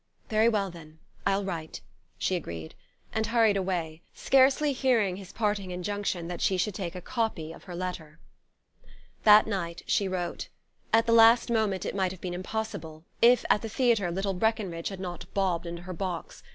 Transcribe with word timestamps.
"Very 0.29 0.49
well, 0.49 0.71
then; 0.71 0.97
I'll 1.27 1.45
write," 1.45 1.81
she 2.17 2.35
agreed, 2.35 2.73
and 3.13 3.27
hurried 3.27 3.55
away, 3.55 4.01
scarcely 4.15 4.73
hearing 4.73 5.17
his 5.17 5.31
parting 5.31 5.69
injunction 5.69 6.27
that 6.27 6.41
she 6.41 6.57
should 6.57 6.73
take 6.73 6.95
a 6.95 7.01
copy 7.01 7.51
of 7.53 7.65
her 7.65 7.75
letter. 7.75 8.17
That 9.25 9.45
night 9.45 9.83
she 9.85 10.07
wrote. 10.07 10.47
At 10.91 11.05
the 11.05 11.11
last 11.11 11.51
moment 11.51 11.85
it 11.85 11.93
might 11.93 12.11
have 12.11 12.19
been 12.19 12.33
impossible, 12.33 13.05
if 13.21 13.45
at 13.47 13.61
the 13.61 13.69
theatre 13.69 14.09
little 14.09 14.33
Breckenridge 14.33 14.89
had 14.89 14.99
not 14.99 15.31
bobbed 15.35 15.67
into 15.67 15.83
her 15.83 15.93
box. 15.93 16.41